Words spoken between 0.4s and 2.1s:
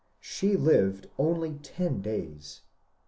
lived only ten